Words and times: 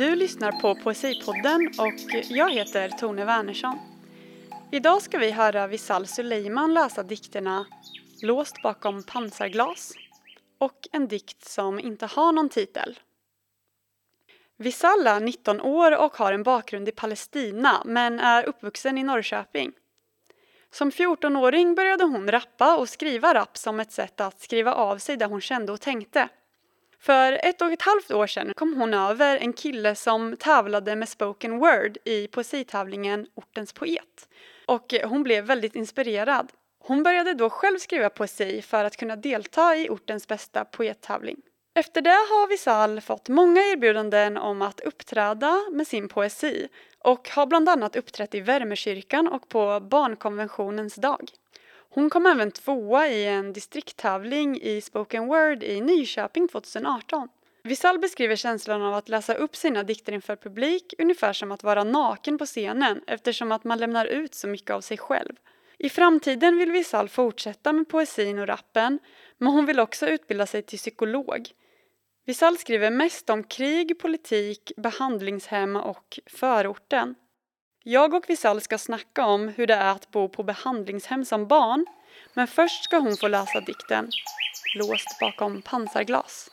Du 0.00 0.16
lyssnar 0.16 0.52
på 0.52 0.74
Poesipodden 0.74 1.70
och 1.78 2.22
jag 2.28 2.50
heter 2.50 2.88
Tone 2.88 3.24
Wernersson. 3.24 3.78
Idag 4.72 5.02
ska 5.02 5.18
vi 5.18 5.30
höra 5.30 5.66
Visal 5.66 6.06
Suleiman 6.06 6.74
läsa 6.74 7.02
dikterna 7.02 7.66
Låst 8.22 8.62
bakom 8.62 9.02
pansarglas 9.02 9.92
och 10.58 10.88
en 10.92 11.08
dikt 11.08 11.44
som 11.44 11.80
inte 11.80 12.06
har 12.06 12.32
någon 12.32 12.48
titel. 12.48 12.98
Visal 14.56 15.06
är 15.06 15.20
19 15.20 15.60
år 15.60 16.04
och 16.04 16.16
har 16.16 16.32
en 16.32 16.42
bakgrund 16.42 16.88
i 16.88 16.92
Palestina 16.92 17.82
men 17.84 18.20
är 18.20 18.48
uppvuxen 18.48 18.98
i 18.98 19.02
Norrköping. 19.02 19.72
Som 20.70 20.90
14-åring 20.90 21.74
började 21.74 22.04
hon 22.04 22.30
rappa 22.30 22.76
och 22.76 22.88
skriva 22.88 23.34
rapp 23.34 23.56
som 23.58 23.80
ett 23.80 23.92
sätt 23.92 24.20
att 24.20 24.40
skriva 24.40 24.74
av 24.74 24.98
sig 24.98 25.16
det 25.16 25.26
hon 25.26 25.40
kände 25.40 25.72
och 25.72 25.80
tänkte. 25.80 26.28
För 27.00 27.40
ett 27.42 27.62
och 27.62 27.72
ett 27.72 27.82
halvt 27.82 28.10
år 28.10 28.26
sedan 28.26 28.52
kom 28.56 28.76
hon 28.76 28.94
över 28.94 29.36
en 29.36 29.52
kille 29.52 29.94
som 29.94 30.36
tävlade 30.36 30.96
med 30.96 31.08
spoken 31.08 31.58
word 31.58 31.98
i 32.04 32.26
poesitävlingen 32.26 33.26
Ortens 33.34 33.72
poet. 33.72 34.28
Och 34.66 34.94
hon 35.04 35.22
blev 35.22 35.44
väldigt 35.44 35.74
inspirerad. 35.74 36.52
Hon 36.78 37.02
började 37.02 37.34
då 37.34 37.50
själv 37.50 37.78
skriva 37.78 38.10
poesi 38.10 38.62
för 38.62 38.84
att 38.84 38.96
kunna 38.96 39.16
delta 39.16 39.76
i 39.76 39.88
ortens 39.88 40.28
bästa 40.28 40.64
poettävling. 40.64 41.36
Efter 41.74 42.02
det 42.02 42.10
har 42.10 42.48
Visal 42.48 43.00
fått 43.00 43.28
många 43.28 43.60
erbjudanden 43.60 44.36
om 44.36 44.62
att 44.62 44.80
uppträda 44.80 45.60
med 45.72 45.86
sin 45.86 46.08
poesi 46.08 46.68
och 46.98 47.28
har 47.28 47.46
bland 47.46 47.68
annat 47.68 47.96
uppträtt 47.96 48.34
i 48.34 48.40
Värmekyrkan 48.40 49.28
och 49.28 49.48
på 49.48 49.80
barnkonventionens 49.80 50.94
dag. 50.94 51.30
Hon 51.92 52.10
kom 52.10 52.26
även 52.26 52.50
tvåa 52.50 53.08
i 53.08 53.26
en 53.26 53.52
distrikttävling 53.52 54.60
i 54.60 54.80
spoken 54.80 55.26
word 55.26 55.62
i 55.62 55.80
Nyköping 55.80 56.48
2018. 56.48 57.28
Visal 57.62 57.98
beskriver 57.98 58.36
känslan 58.36 58.82
av 58.82 58.94
att 58.94 59.08
läsa 59.08 59.34
upp 59.34 59.56
sina 59.56 59.82
dikter 59.82 60.12
inför 60.12 60.36
publik 60.36 60.94
ungefär 60.98 61.32
som 61.32 61.52
att 61.52 61.62
vara 61.62 61.84
naken 61.84 62.38
på 62.38 62.46
scenen 62.46 63.00
eftersom 63.06 63.52
att 63.52 63.64
man 63.64 63.78
lämnar 63.78 64.06
ut 64.06 64.34
så 64.34 64.48
mycket 64.48 64.70
av 64.70 64.80
sig 64.80 64.98
själv. 64.98 65.32
I 65.78 65.88
framtiden 65.88 66.58
vill 66.58 66.70
Visal 66.70 67.08
fortsätta 67.08 67.72
med 67.72 67.88
poesin 67.88 68.38
och 68.38 68.46
rappen 68.46 68.98
men 69.38 69.52
hon 69.52 69.66
vill 69.66 69.80
också 69.80 70.06
utbilda 70.06 70.46
sig 70.46 70.62
till 70.62 70.78
psykolog. 70.78 71.48
Visal 72.26 72.58
skriver 72.58 72.90
mest 72.90 73.30
om 73.30 73.44
krig, 73.44 73.98
politik, 73.98 74.72
behandlingshem 74.76 75.76
och 75.76 76.20
förorten. 76.26 77.14
Jag 77.82 78.14
och 78.14 78.30
Visal 78.30 78.60
ska 78.60 78.78
snacka 78.78 79.26
om 79.26 79.48
hur 79.48 79.66
det 79.66 79.74
är 79.74 79.92
att 79.92 80.10
bo 80.10 80.28
på 80.28 80.42
behandlingshem 80.42 81.24
som 81.24 81.46
barn 81.46 81.86
men 82.34 82.46
först 82.46 82.84
ska 82.84 82.98
hon 82.98 83.16
få 83.16 83.28
läsa 83.28 83.60
dikten 83.60 84.08
Låst 84.74 85.18
bakom 85.20 85.62
pansarglas. 85.62 86.48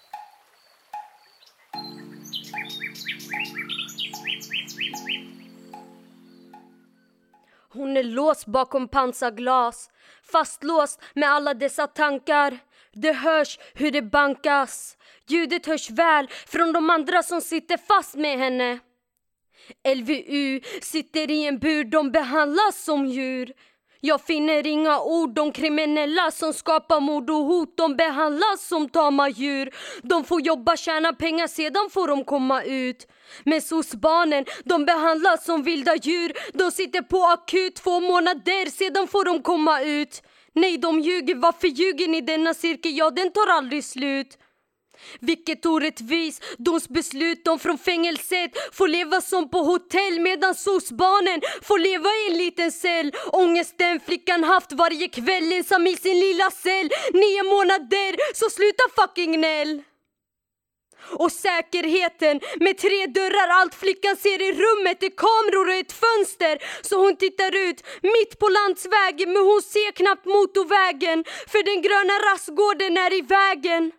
Hon 7.70 7.98
är 7.98 8.04
låst 8.04 8.46
bakom 8.46 8.88
pansarglas 8.88 9.90
Fastlåst 10.32 11.02
med 11.14 11.30
alla 11.30 11.54
dessa 11.54 11.88
tankar. 11.88 12.60
Det 12.94 13.14
hörs 13.14 13.60
hur 13.74 13.92
det 13.92 14.02
bankas. 14.02 14.98
Ljudet 15.28 15.66
hörs 15.66 15.90
väl 15.90 16.28
från 16.48 16.74
de 16.74 16.90
andra 16.90 17.24
som 17.24 17.42
sitter 17.42 17.78
fast 17.78 18.16
med 18.16 18.38
henne. 18.38 18.80
LVU 19.96 20.62
sitter 20.82 21.32
i 21.32 21.46
en 21.46 21.60
bur, 21.60 21.84
de 21.84 22.12
behandlas 22.12 22.84
som 22.84 23.06
djur. 23.06 23.54
Jag 24.02 24.22
finner 24.22 24.68
inga 24.68 25.00
ord, 25.00 25.36
de 25.36 25.52
kriminella 25.52 26.32
som 26.32 26.54
skapar 26.54 27.00
mord 27.00 27.30
och 27.30 27.36
hot 27.36 27.78
De 27.78 27.96
behandlas 27.96 28.68
som 28.68 28.90
tama 28.90 29.30
djur. 29.30 29.70
De 30.02 30.24
får 30.24 30.42
jobba, 30.42 30.78
tjäna 30.78 31.14
pengar, 31.14 31.48
sedan 31.48 31.90
får 31.92 32.08
de 32.08 32.24
komma 32.24 32.64
ut. 32.64 33.08
Men 33.44 33.62
SOS-barnen, 33.62 34.46
de 34.64 34.86
behandlas 34.86 35.46
som 35.46 35.64
vilda 35.64 35.96
djur. 35.96 36.34
De 36.54 36.72
sitter 36.72 37.02
på 37.02 37.24
akut 37.24 37.76
två 37.76 38.00
månader, 38.00 38.70
sedan 38.70 39.08
får 39.08 39.26
de 39.26 39.42
komma 39.42 39.82
ut. 39.82 40.22
Nej, 40.54 40.78
de 40.78 41.00
ljuger, 41.00 41.36
varför 41.36 41.68
ljuger 41.68 42.08
ni? 42.08 42.22
Denna 42.22 42.54
cirkel, 42.54 42.98
ja 42.98 43.10
den 43.10 43.32
tar 43.32 43.48
aldrig 43.48 43.84
slut 43.84 44.38
vilket 45.20 45.66
orättvis 45.66 46.42
domsbeslut 46.58 47.46
de 47.46 47.60
från 47.60 47.78
fängelset 47.78 48.52
får 48.72 48.88
leva 48.88 49.22
som 49.22 49.50
på 49.50 49.58
hotell 49.58 50.20
medan 50.20 50.56
sosbarnen 50.56 51.42
får 51.62 51.80
leva 51.80 52.10
i 52.10 52.32
en 52.32 52.38
liten 52.38 52.72
cell. 52.72 53.12
Ångesten 53.32 54.00
flickan 54.00 54.44
haft 54.44 54.72
varje 54.72 55.08
kväll 55.08 55.54
ensam 55.54 55.88
i 55.88 55.96
sin 55.96 56.20
lilla 56.20 56.52
cell. 56.52 56.90
Nio 57.14 57.44
månader, 57.44 58.36
så 58.36 58.50
sluta 58.50 58.84
fucking 58.96 59.34
gnäll! 59.34 59.84
Och 61.10 61.32
säkerheten 61.32 62.40
med 62.60 62.78
tre 62.78 63.06
dörrar, 63.06 63.48
allt 63.50 63.76
flickan 63.76 64.16
ser 64.16 64.42
i 64.42 64.52
rummet 64.54 65.04
är 65.04 65.10
kameror 65.10 65.68
och 65.68 65.74
ett 65.74 65.92
fönster. 65.92 66.58
Så 66.82 66.96
hon 67.04 67.16
tittar 67.16 67.56
ut 67.56 67.84
mitt 68.02 68.40
på 68.40 68.50
landsvägen 68.50 69.34
men 69.34 69.44
hon 69.44 69.62
ser 69.62 69.92
knappt 69.92 70.26
motorvägen 70.26 71.24
för 71.52 71.64
den 71.64 71.82
gröna 71.82 72.16
rastgården 72.30 72.98
är 72.98 73.14
i 73.14 73.22
vägen. 73.22 73.92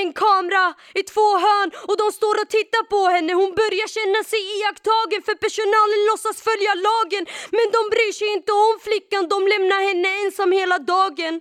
En 0.00 0.12
kamera 0.12 0.74
i 0.94 1.02
två 1.02 1.28
hörn 1.44 1.70
och 1.88 1.96
de 2.02 2.12
står 2.12 2.34
och 2.42 2.50
tittar 2.56 2.84
på 2.94 3.02
henne. 3.14 3.32
Hon 3.32 3.52
börjar 3.62 3.88
känna 3.98 4.20
sig 4.30 4.40
iakttagen 4.56 5.22
för 5.26 5.34
personalen 5.44 6.00
låtsas 6.10 6.38
följa 6.48 6.72
lagen. 6.88 7.24
Men 7.56 7.66
de 7.76 7.80
bryr 7.94 8.12
sig 8.20 8.28
inte 8.36 8.52
om 8.52 8.74
flickan, 8.86 9.28
de 9.28 9.38
lämnar 9.52 9.80
henne 9.88 10.08
ensam 10.24 10.52
hela 10.52 10.78
dagen. 10.78 11.40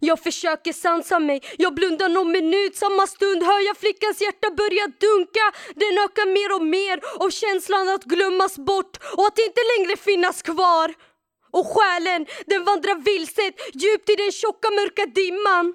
Jag 0.00 0.22
försöker 0.22 0.72
sansa 0.72 1.18
mig, 1.18 1.40
jag 1.58 1.74
blundar 1.74 2.08
någon 2.08 2.32
minut 2.32 2.76
Samma 2.76 3.06
stund 3.06 3.42
hör 3.42 3.60
jag 3.60 3.76
flickans 3.76 4.20
hjärta 4.20 4.50
börja 4.50 4.86
dunka 4.86 5.52
Den 5.74 5.98
ökar 6.04 6.26
mer 6.26 6.54
och 6.56 6.66
mer 6.66 7.00
av 7.24 7.30
känslan 7.30 7.88
att 7.88 8.04
glömmas 8.04 8.58
bort 8.58 8.96
och 9.16 9.26
att 9.26 9.38
inte 9.38 9.60
längre 9.76 9.96
finnas 9.96 10.42
kvar 10.42 10.94
och 11.58 11.66
själen 11.74 12.26
den 12.46 12.64
vandrar 12.64 12.98
vilset 13.10 13.54
djupt 13.82 14.10
i 14.10 14.14
den 14.22 14.32
tjocka 14.32 14.68
mörka 14.70 15.06
dimman. 15.06 15.66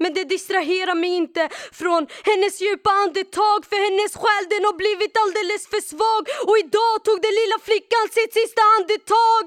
Men 0.00 0.14
det 0.14 0.24
distraherar 0.24 0.94
mig 0.94 1.10
inte 1.22 1.48
från 1.72 2.02
hennes 2.30 2.60
djupa 2.60 2.90
andetag 2.90 3.60
för 3.70 3.80
hennes 3.86 4.12
själ 4.22 4.44
den 4.54 4.64
har 4.68 4.76
blivit 4.82 5.14
alldeles 5.22 5.62
för 5.72 5.82
svag 5.92 6.22
och 6.48 6.58
idag 6.64 6.94
tog 7.04 7.18
den 7.26 7.34
lilla 7.40 7.58
flickan 7.68 8.04
sitt 8.16 8.32
sista 8.40 8.62
andetag. 8.76 9.44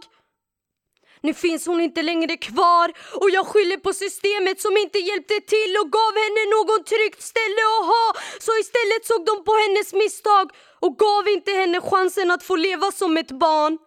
Nu 1.23 1.33
finns 1.33 1.65
hon 1.67 1.81
inte 1.81 2.01
längre 2.01 2.37
kvar 2.37 2.87
och 3.21 3.29
jag 3.29 3.45
skyller 3.47 3.77
på 3.77 3.93
systemet 3.93 4.61
som 4.61 4.77
inte 4.77 4.99
hjälpte 4.99 5.39
till 5.53 5.71
och 5.81 5.91
gav 5.97 6.13
henne 6.23 6.43
någon 6.55 6.83
tryggt 6.83 7.21
ställe 7.31 7.61
att 7.77 7.85
ha. 7.93 8.05
Så 8.45 8.51
istället 8.63 9.03
såg 9.09 9.21
de 9.25 9.43
på 9.47 9.53
hennes 9.63 9.93
misstag 9.93 10.45
och 10.79 10.97
gav 10.97 11.27
inte 11.27 11.51
henne 11.51 11.81
chansen 11.81 12.31
att 12.31 12.43
få 12.43 12.55
leva 12.55 12.91
som 12.91 13.17
ett 13.17 13.31
barn. 13.31 13.77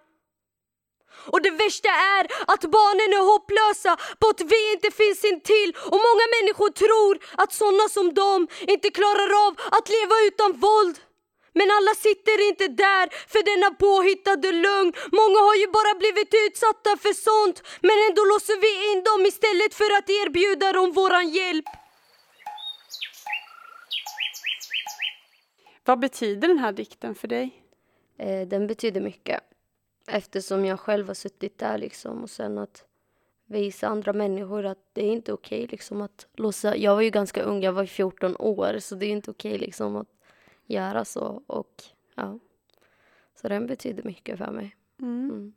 Och 1.33 1.43
det 1.43 1.51
värsta 1.51 1.89
är 1.89 2.25
att 2.53 2.65
barnen 2.79 3.11
är 3.19 3.25
hopplösa 3.33 3.93
på 4.21 4.27
att 4.29 4.41
vi 4.41 4.73
inte 4.75 4.91
finns 5.01 5.25
intill 5.25 5.71
och 5.93 6.01
många 6.09 6.27
människor 6.37 6.71
tror 6.83 7.15
att 7.43 7.53
sådana 7.53 7.87
som 7.97 8.15
dem 8.15 8.49
inte 8.75 8.91
klarar 8.91 9.47
av 9.47 9.53
att 9.77 9.89
leva 9.97 10.17
utan 10.29 10.51
våld. 10.67 10.97
Men 11.59 11.69
alla 11.77 11.95
sitter 12.07 12.49
inte 12.49 12.69
där 12.69 13.07
för 13.33 13.43
denna 13.51 13.71
påhittade 13.85 14.53
lögn. 14.53 14.93
Många 15.21 15.39
har 15.49 15.57
ju 15.62 15.67
bara 15.79 15.95
blivit 16.03 16.33
utsatta 16.47 16.91
för 17.05 17.15
sånt 17.29 17.56
men 17.81 17.97
ändå 18.09 18.23
låser 18.33 18.59
vi 18.65 18.71
in 18.91 19.01
dem 19.09 19.21
istället 19.27 19.75
för 19.75 19.91
att 19.99 20.09
erbjuda 20.11 20.73
dem 20.73 20.93
våran 20.93 21.29
hjälp. 21.29 21.65
Vad 25.85 25.99
betyder 25.99 26.49
den 26.49 26.59
här 26.59 26.73
dikten 26.73 27.15
för 27.15 27.29
dig? 27.29 27.62
Eh, 28.19 28.49
den 28.49 28.67
betyder 28.67 29.00
mycket. 29.00 29.41
Eftersom 30.06 30.65
jag 30.65 30.81
själv 30.81 31.06
har 31.06 31.15
suttit 31.15 31.59
där 31.59 31.79
liksom 31.79 32.23
och 32.23 32.31
sen 32.31 32.59
att 32.59 32.85
visa 33.47 33.89
andra 33.89 34.12
människor 34.12 34.67
att 34.67 34.79
det 34.93 35.06
är 35.06 35.12
inte 35.12 35.33
okej 35.33 35.59
okay, 35.59 35.67
liksom 35.71 36.03
att 36.03 36.27
låsa. 36.33 36.77
Jag 36.77 36.95
var 36.95 37.03
ju 37.03 37.11
ganska 37.11 37.43
ung, 37.43 37.62
jag 37.62 37.73
var 37.73 37.87
14 37.87 38.37
år 38.39 38.79
så 38.79 38.95
det 38.95 39.06
är 39.06 39.11
inte 39.11 39.31
okej 39.31 39.55
okay, 39.55 39.67
liksom 39.67 39.97
att 39.97 40.09
göra 40.67 41.05
så 41.05 41.43
och 41.47 41.83
ja. 42.15 42.39
Så 43.35 43.49
den 43.49 43.67
betyder 43.67 44.03
mycket 44.03 44.39
för 44.39 44.51
mig. 44.51 44.77
Mm. 45.01 45.31
Mm. 45.31 45.53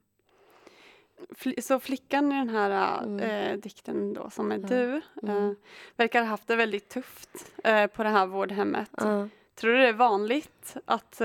Så 1.62 1.80
flickan 1.80 2.32
i 2.32 2.36
den 2.36 2.50
här 2.50 3.04
mm. 3.04 3.20
äh, 3.20 3.58
dikten 3.58 4.14
då, 4.14 4.30
som 4.30 4.52
är 4.52 4.58
du, 4.58 5.02
äh, 5.32 5.52
verkar 5.96 6.22
ha 6.22 6.28
haft 6.28 6.48
det 6.48 6.56
väldigt 6.56 6.90
tufft 6.90 7.52
äh, 7.64 7.88
på 7.88 8.04
det 8.04 8.10
här 8.10 8.26
vårdhemmet. 8.26 8.92
Tror 9.56 9.72
du 9.72 9.78
det 9.78 9.88
är 9.88 9.94
vanligt 9.94 10.78
att 10.86 11.22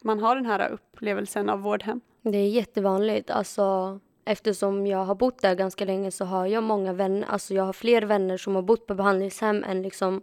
man 0.00 0.18
har 0.18 0.36
den 0.36 0.46
här 0.46 0.70
upplevelsen 0.70 1.48
av 1.48 1.60
vårdhem? 1.60 2.00
Det 2.22 2.38
är 2.38 2.48
jättevanligt. 2.48 3.30
Alltså, 3.30 3.98
eftersom 4.24 4.86
jag 4.86 5.04
har 5.04 5.14
bott 5.14 5.42
där 5.42 5.54
ganska 5.54 5.84
länge 5.84 6.10
så 6.10 6.24
har 6.24 6.46
jag 6.46 6.62
många 6.62 6.92
vänner. 6.92 7.26
Alltså 7.28 7.54
jag 7.54 7.64
har 7.64 7.72
fler 7.72 8.02
vänner 8.02 8.36
som 8.36 8.54
har 8.54 8.62
bott 8.62 8.86
på 8.86 8.94
behandlingshem 8.94 9.64
än 9.64 9.82
liksom, 9.82 10.22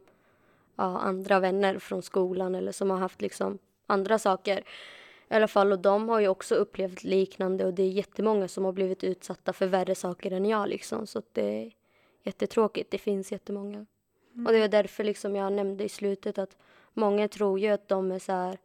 ja, 0.76 1.00
andra 1.00 1.40
vänner 1.40 1.80
från 1.80 2.02
skolan 2.02 2.56
eller 2.56 2.72
som 2.72 2.90
har 2.90 2.98
haft 2.98 3.22
liksom 3.22 3.58
andra 3.88 4.20
saker. 4.20 4.64
I 5.30 5.34
alla 5.34 5.48
fall, 5.48 5.72
och 5.72 5.80
de 5.80 6.10
har 6.10 6.20
ju 6.20 6.28
också 6.28 6.56
upplevt 6.56 7.04
liknande 7.04 7.66
och 7.66 7.74
det 7.74 7.84
är 7.84 7.90
jättemånga 7.90 8.48
som 8.48 8.66
har 8.66 8.72
blivit 8.72 9.04
utsatta 9.04 9.54
för 9.54 9.68
värre 9.68 9.96
saker 9.96 10.32
än 10.32 10.46
jag 10.46 10.70
liksom. 10.70 11.08
Så 11.08 11.22
det 11.32 11.64
är 11.64 11.72
jättetråkigt. 12.24 12.92
Det 12.92 12.98
finns 12.98 13.32
jättemånga. 13.32 13.86
Och 14.46 14.52
det 14.52 14.60
var 14.60 14.68
därför 14.68 15.04
liksom 15.04 15.36
jag 15.36 15.54
nämnde 15.54 15.84
i 15.84 15.90
slutet 15.90 16.38
att 16.38 16.58
många 16.94 17.28
tror 17.28 17.60
ju 17.60 17.68
att 17.68 17.88
de 17.88 18.12
är 18.12 18.20
så 18.20 18.32
här, 18.32 18.58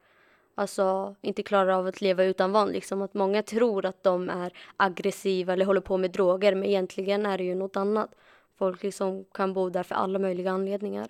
alltså 0.60 1.14
inte 1.20 1.42
klarar 1.42 1.72
av 1.72 1.86
att 1.86 2.00
leva 2.00 2.24
utan 2.24 2.52
våld. 2.52 2.72
Liksom. 2.72 3.02
Att 3.02 3.14
många 3.14 3.42
tror 3.42 3.86
att 3.86 4.02
de 4.02 4.30
är 4.30 4.52
aggressiva 4.76 5.52
eller 5.52 5.64
håller 5.64 5.80
på 5.80 5.96
med 5.96 6.10
droger 6.10 6.54
men 6.54 6.64
egentligen 6.64 7.26
är 7.26 7.38
det 7.38 7.44
ju 7.44 7.54
något 7.54 7.76
annat. 7.76 8.14
Folk 8.58 8.82
liksom 8.82 9.24
kan 9.32 9.52
bo 9.52 9.70
där 9.70 9.82
för 9.82 9.94
alla 9.94 10.18
möjliga 10.18 10.50
anledningar. 10.50 11.08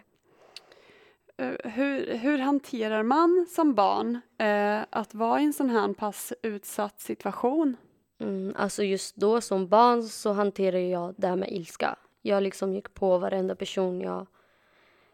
Eh, 1.37 1.70
hur, 1.70 2.14
hur 2.14 2.38
hanterar 2.38 3.02
man 3.02 3.47
som 3.49 3.75
barn 3.75 4.20
eh, 4.38 4.81
att 4.91 5.14
vara 5.14 5.41
i 5.41 5.44
en 5.44 5.52
sån 5.52 5.70
här 5.70 5.93
pass 5.93 6.32
utsatt 6.43 7.00
situation? 7.00 7.76
Mm, 8.19 8.55
alltså 8.56 8.82
just 8.82 9.17
då 9.17 9.41
som 9.41 9.69
barn 9.69 10.02
så 10.02 10.32
hanterade 10.32 10.88
jag 10.88 11.14
det 11.17 11.26
här 11.26 11.37
med 11.37 11.52
ilska. 11.52 11.97
Jag 12.23 12.43
liksom 12.43 12.75
gick 12.75 12.94
på 12.94 13.19
varenda 13.19 13.55
person 13.55 14.00
jag 14.00 14.26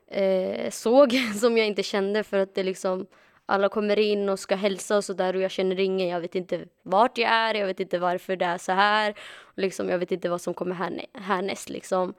eh, 0.06 0.70
såg 0.70 1.12
som 1.40 1.58
jag 1.58 1.66
inte 1.66 1.82
kände 1.82 2.22
för 2.22 2.38
att 2.38 2.54
det 2.54 2.62
liksom 2.62 3.06
alla 3.46 3.68
kommer 3.68 3.98
in 3.98 4.28
och 4.28 4.38
ska 4.38 4.54
hälsa 4.54 4.96
och 4.96 5.04
sådär 5.04 5.36
och 5.36 5.42
jag 5.42 5.50
känner 5.50 5.80
ingen. 5.80 6.08
Jag 6.08 6.20
vet 6.20 6.34
inte 6.34 6.64
vart 6.82 7.18
jag 7.18 7.30
är, 7.30 7.54
jag 7.54 7.66
vet 7.66 7.80
inte 7.80 7.98
varför 7.98 8.36
det 8.36 8.44
är 8.44 8.58
så 8.58 8.72
här. 8.72 9.14
Liksom, 9.54 9.88
jag 9.88 9.98
vet 9.98 10.12
inte 10.12 10.28
vad 10.28 10.40
som 10.40 10.54
kommer 10.54 10.74
härnäst 11.12 11.68
liksom. 11.68 12.14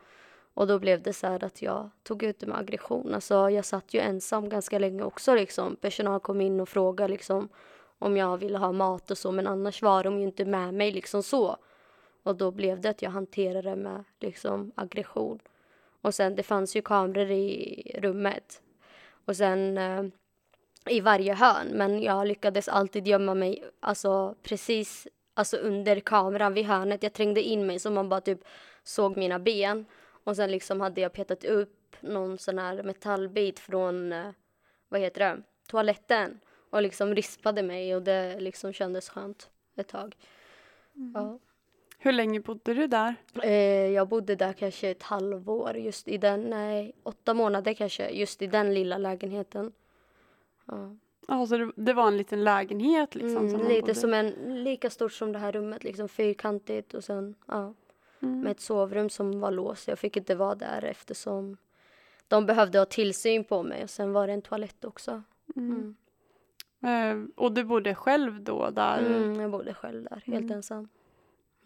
Och 0.54 0.68
då 0.68 0.80
blev 0.80 1.02
det 1.02 1.14
så 1.14 1.28
här 1.28 1.44
att 1.44 1.62
jag 1.62 1.90
tog 2.04 2.24
ut 2.24 2.40
det 2.40 2.48
med 2.48 2.58
aggression. 2.58 3.14
Alltså 3.14 3.50
jag 3.50 3.66
satt 3.66 3.94
ju 3.94 4.00
ensam 4.00 4.50
ganska 4.50 4.80
länge 4.80 5.04
också 5.04 5.36
liksom. 5.36 5.76
Personal 5.76 6.20
kom 6.20 6.42
in 6.42 6.60
och 6.60 6.70
frågade 6.70 7.14
liksom 7.14 7.50
om 8.00 8.18
jag 8.18 8.38
ville 8.38 8.58
ha 8.58 8.72
mat 8.72 9.12
och 9.12 9.18
så 9.18 9.32
men 9.32 9.48
annars 9.48 9.82
var 9.82 10.04
de 10.04 10.18
ju 10.18 10.24
inte 10.24 10.46
med 10.46 10.74
mig 10.74 10.92
liksom 10.92 11.24
så. 11.24 11.58
Och 12.24 12.36
då 12.36 12.52
blev 12.52 12.82
det 12.82 12.90
att 12.90 13.02
jag 13.02 13.12
hanterade 13.12 13.70
det 13.70 13.76
med 13.76 14.04
liksom 14.20 14.72
aggression. 14.76 15.40
Och 16.02 16.16
sen 16.16 16.36
det 16.36 16.44
fanns 16.44 16.76
ju 16.76 16.82
kameror 16.82 17.32
i 17.32 17.92
rummet. 18.02 18.62
Och 19.26 19.36
sen 19.36 19.78
eh, 19.78 20.04
i 20.90 21.00
varje 21.00 21.34
hörn. 21.34 21.68
Men 21.68 22.02
jag 22.02 22.28
lyckades 22.28 22.68
alltid 22.68 23.08
gömma 23.08 23.34
mig 23.34 23.64
alltså 23.80 24.36
precis 24.44 25.08
alltså 25.34 25.58
under 25.58 26.00
kameran 26.00 26.54
vid 26.54 26.66
hörnet. 26.66 27.04
Jag 27.04 27.14
trängde 27.14 27.42
in 27.42 27.66
mig 27.66 27.80
så 27.80 27.92
man 27.92 28.10
bara 28.10 28.22
typ 28.22 28.40
såg 28.84 29.18
mina 29.18 29.40
ben. 29.40 29.86
Och 30.24 30.36
sen 30.36 30.52
liksom 30.52 30.82
hade 30.82 31.02
jag 31.02 31.14
petat 31.14 31.44
upp 31.44 31.96
någon 32.00 32.38
sån 32.38 32.60
här 32.60 32.84
metallbit 32.84 33.60
från, 33.60 34.14
eh, 34.14 34.30
vad 34.90 35.02
heter 35.02 35.20
det, 35.20 35.42
toaletten. 35.68 36.40
Och 36.70 36.82
liksom 36.82 37.16
rispade 37.16 37.64
mig 37.64 37.96
och 37.96 38.02
det 38.02 38.40
liksom 38.40 38.74
kändes 38.74 39.10
skönt 39.10 39.50
ett 39.76 39.88
tag. 39.88 40.16
Mm. 40.96 41.12
Ja. 41.16 41.40
Hur 42.00 42.12
länge 42.12 42.40
bodde 42.40 42.74
du 42.74 42.88
där? 42.88 43.16
Eh, 43.44 43.88
jag 43.88 44.08
bodde 44.08 44.36
där 44.36 44.54
kanske 44.54 44.90
ett 44.90 45.04
halvår, 45.04 45.78
just 45.78 46.08
i 46.08 46.18
den, 46.18 46.42
nej, 46.42 46.96
åtta 47.04 47.34
månader 47.34 47.74
kanske, 47.74 48.10
just 48.10 48.42
i 48.42 48.48
den 48.48 48.74
lilla 48.74 48.98
lägenheten. 48.98 49.72
Ja. 50.68 50.96
Ja, 51.28 51.48
så 51.48 51.72
det, 51.76 51.94
var 51.94 52.08
en 52.08 52.18
liten 52.18 52.44
lägenhet 52.44 53.16
liksom? 53.16 53.48
Mm, 53.48 53.50
som 53.50 53.68
lite 53.68 53.96
som 53.96 54.14
en, 54.14 54.30
lika 54.64 54.90
stort 54.90 55.14
som 55.14 55.32
det 55.32 55.40
här 55.40 55.52
rummet, 55.52 55.84
liksom 55.84 56.10
fyrkantigt 56.10 56.94
och 56.94 57.04
sen, 57.04 57.36
ja. 57.48 57.74
Mm. 58.20 58.42
Med 58.42 58.52
ett 58.52 58.60
sovrum 58.60 59.10
som 59.10 59.40
var 59.40 59.52
låst. 59.52 59.88
Jag 59.88 60.00
fick 60.00 60.18
inte 60.18 60.36
vara 60.36 60.56
där 60.56 60.84
eftersom 60.84 61.58
de 62.28 62.46
behövde 62.46 62.80
ha 62.80 62.86
tillsyn 62.86 63.44
på 63.44 63.64
mig 63.64 63.84
och 63.84 63.90
sen 63.90 64.14
var 64.14 64.28
det 64.28 64.34
en 64.34 64.42
toalett 64.42 64.86
också. 64.86 65.24
Mm. 65.56 65.96
Uh, 66.86 67.28
och 67.36 67.52
du 67.52 67.64
bodde 67.64 67.96
själv 67.96 68.42
då 68.44 68.70
där? 68.70 69.00
Mm, 69.00 69.40
jag 69.40 69.52
bodde 69.52 69.74
själv 69.74 70.04
där, 70.04 70.24
helt 70.26 70.46
mm. 70.46 70.52
ensam. 70.52 70.90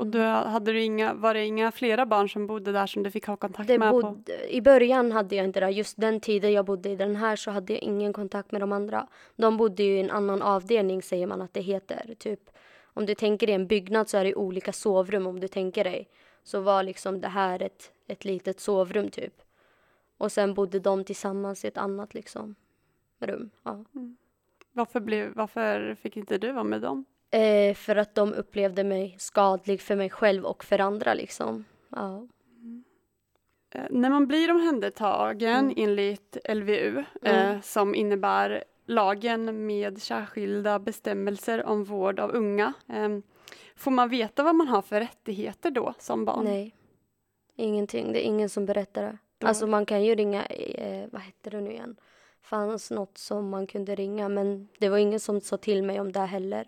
Och 0.01 0.07
du, 0.07 0.19
hade 0.21 0.71
du 0.71 0.81
inga, 0.81 1.13
var 1.13 1.33
det 1.33 1.45
inga 1.45 1.71
flera 1.71 2.05
barn 2.05 2.29
som 2.29 2.47
bodde 2.47 2.71
där 2.71 2.87
som 2.87 3.03
du 3.03 3.11
fick 3.11 3.27
ha 3.27 3.35
kontakt 3.35 3.67
det 3.67 3.79
med? 3.79 3.91
På? 3.91 4.19
I 4.49 4.61
början 4.61 5.11
hade 5.11 5.35
jag 5.35 5.45
inte 5.45 5.59
det. 5.59 5.69
Just 5.69 5.97
den 5.97 6.19
tiden 6.19 6.53
jag 6.53 6.65
bodde 6.65 6.89
i 6.89 6.95
den 6.95 7.15
här 7.15 7.35
så 7.35 7.51
hade 7.51 7.73
jag 7.73 7.81
ingen 7.81 8.13
kontakt 8.13 8.51
med 8.51 8.61
de 8.61 8.71
andra. 8.71 9.07
De 9.35 9.57
bodde 9.57 9.83
ju 9.83 9.97
i 9.97 9.99
en 9.99 10.11
annan 10.11 10.41
avdelning 10.41 11.01
säger 11.01 11.27
man 11.27 11.41
att 11.41 11.53
det 11.53 11.61
heter. 11.61 12.15
Typ, 12.17 12.39
om 12.83 13.05
du 13.05 13.15
tänker 13.15 13.47
dig 13.47 13.55
en 13.55 13.67
byggnad 13.67 14.09
så 14.09 14.17
är 14.17 14.23
det 14.23 14.35
olika 14.35 14.73
sovrum 14.73 15.27
om 15.27 15.39
du 15.39 15.47
tänker 15.47 15.83
dig. 15.83 16.09
Så 16.43 16.59
var 16.59 16.83
liksom 16.83 17.21
det 17.21 17.27
här 17.27 17.61
ett, 17.61 17.91
ett 18.07 18.25
litet 18.25 18.59
sovrum 18.59 19.09
typ. 19.09 19.41
Och 20.17 20.31
sen 20.31 20.53
bodde 20.53 20.79
de 20.79 21.03
tillsammans 21.03 21.65
i 21.65 21.67
ett 21.67 21.77
annat 21.77 22.13
liksom 22.13 22.55
rum. 23.19 23.49
Ja. 23.63 23.85
Mm. 23.95 24.17
Varför, 24.71 24.99
blev, 24.99 25.33
varför 25.35 25.95
fick 25.95 26.17
inte 26.17 26.37
du 26.37 26.51
vara 26.51 26.63
med 26.63 26.81
dem? 26.81 27.05
Eh, 27.31 27.75
för 27.75 27.95
att 27.95 28.15
de 28.15 28.33
upplevde 28.33 28.83
mig 28.83 29.15
skadlig 29.19 29.81
för 29.81 29.95
mig 29.95 30.09
själv 30.09 30.45
och 30.45 30.63
för 30.63 30.79
andra. 30.79 31.13
Liksom. 31.13 31.65
Ja. 31.89 32.27
Eh, 33.75 33.83
när 33.89 34.09
man 34.09 34.27
blir 34.27 34.51
omhändertagen 34.51 35.59
mm. 35.59 35.73
enligt 35.77 36.37
LVU, 36.49 37.03
eh, 37.21 37.45
mm. 37.45 37.61
som 37.61 37.95
innebär 37.95 38.63
lagen 38.85 39.65
med 39.65 40.01
särskilda 40.01 40.79
bestämmelser 40.79 41.65
om 41.65 41.83
vård 41.83 42.19
av 42.19 42.31
unga, 42.31 42.73
ehm, 42.87 43.23
får 43.75 43.91
man 43.91 44.09
veta 44.09 44.43
vad 44.43 44.55
man 44.55 44.67
har 44.67 44.81
för 44.81 44.99
rättigheter 44.99 45.71
då 45.71 45.93
som 45.99 46.25
barn? 46.25 46.43
Nej, 46.43 46.75
ingenting. 47.55 48.13
Det 48.13 48.25
är 48.25 48.27
ingen 48.27 48.49
som 48.49 48.65
berättar 48.65 49.03
det. 49.03 49.17
Då. 49.37 49.47
Alltså 49.47 49.67
man 49.67 49.85
kan 49.85 50.03
ju 50.03 50.15
ringa, 50.15 50.45
eh, 50.45 51.07
vad 51.11 51.21
hette 51.21 51.49
det 51.49 51.61
nu 51.61 51.71
igen? 51.71 51.95
fanns 52.41 52.91
något 52.91 53.17
som 53.17 53.49
man 53.49 53.67
kunde 53.67 53.95
ringa 53.95 54.29
men 54.29 54.67
det 54.79 54.89
var 54.89 54.97
ingen 54.97 55.19
som 55.19 55.41
sa 55.41 55.57
till 55.57 55.83
mig 55.83 55.99
om 55.99 56.11
det 56.11 56.19
heller. 56.19 56.67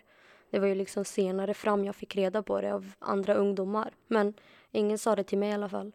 Det 0.54 0.60
var 0.60 0.68
ju 0.68 0.76
liksom 0.76 1.06
senare 1.06 1.54
fram 1.54 1.86
jag 1.86 1.96
fick 1.96 2.16
reda 2.16 2.44
på 2.44 2.62
det 2.62 2.74
av 2.74 2.92
andra 3.00 3.34
ungdomar. 3.34 3.94
Men 4.08 4.34
ingen 4.72 4.98
sa 4.98 5.16
det 5.16 5.24
till 5.24 5.38
mig 5.38 5.50
i 5.50 5.54
alla 5.54 5.70
fall. 5.70 5.92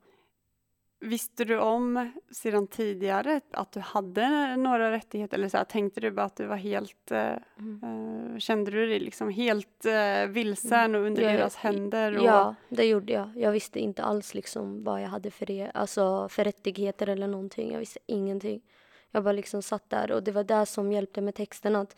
Visste 1.00 1.44
du 1.44 1.58
om 1.58 2.12
sedan 2.30 2.66
tidigare 2.66 3.40
att 3.50 3.72
du 3.72 3.80
hade 3.80 4.56
några 4.56 4.92
rättigheter 4.92 5.36
eller 5.36 5.48
så 5.48 5.56
här, 5.56 5.64
tänkte 5.64 6.00
du 6.00 6.10
bara 6.10 6.26
att 6.26 6.36
du 6.36 6.46
var 6.46 6.56
helt, 6.56 7.10
eh, 7.10 7.32
mm. 7.58 7.82
uh, 7.84 8.38
kände 8.38 8.70
du 8.70 8.86
dig 8.86 9.00
liksom 9.00 9.30
helt 9.30 9.86
uh, 9.86 10.28
vilsen 10.28 10.94
och 10.94 11.00
under 11.00 11.22
jag, 11.22 11.32
deras 11.32 11.56
händer? 11.56 12.18
Och... 12.18 12.24
Ja, 12.24 12.54
det 12.68 12.84
gjorde 12.84 13.12
jag. 13.12 13.30
Jag 13.36 13.52
visste 13.52 13.80
inte 13.80 14.02
alls 14.02 14.34
liksom 14.34 14.84
vad 14.84 15.02
jag 15.02 15.08
hade 15.08 15.30
för, 15.30 15.70
alltså, 15.74 16.28
för 16.28 16.44
rättigheter 16.44 17.08
eller 17.08 17.28
någonting. 17.28 17.72
Jag 17.72 17.78
visste 17.78 18.00
ingenting. 18.06 18.62
Jag 19.10 19.24
bara 19.24 19.32
liksom 19.32 19.62
satt 19.62 19.90
där 19.90 20.12
och 20.12 20.22
det 20.22 20.32
var 20.32 20.44
det 20.44 20.66
som 20.66 20.92
hjälpte 20.92 21.20
med 21.20 21.34
texten 21.34 21.76
att 21.76 21.96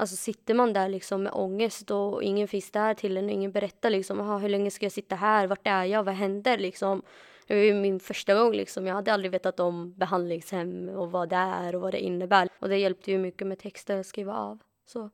Alltså 0.00 0.16
sitter 0.16 0.54
man 0.54 0.72
där 0.72 0.88
liksom 0.88 1.22
med 1.22 1.32
ångest 1.32 1.90
och 1.90 2.22
ingen 2.22 2.48
finns 2.48 2.70
där 2.70 2.94
till 2.94 3.16
en 3.16 3.24
och 3.24 3.30
ingen 3.30 3.52
berättar 3.52 3.90
liksom, 3.90 4.40
hur 4.40 4.48
länge 4.48 4.70
ska 4.70 4.84
jag 4.84 4.92
sitta 4.92 5.14
här, 5.14 5.46
vart 5.46 5.66
är 5.66 5.84
jag, 5.84 6.02
vad 6.02 6.14
händer 6.14 6.58
liksom? 6.58 7.02
Det 7.46 7.54
var 7.54 7.62
ju 7.62 7.74
min 7.74 8.00
första 8.00 8.34
gång 8.34 8.52
liksom, 8.52 8.86
jag 8.86 8.94
hade 8.94 9.12
aldrig 9.12 9.30
vetat 9.30 9.60
om 9.60 9.92
behandlingshem 9.92 10.88
och 10.88 11.10
vad 11.10 11.28
det 11.28 11.36
är 11.36 11.74
och 11.74 11.80
vad 11.80 11.92
det 11.92 12.00
innebär. 12.00 12.48
Och 12.58 12.68
det 12.68 12.76
hjälpte 12.76 13.10
ju 13.10 13.18
mycket 13.18 13.46
med 13.46 13.58
texter 13.58 14.00
att 14.00 14.06
skriva 14.06 14.36
av. 14.36 14.58
Så. 14.86 15.10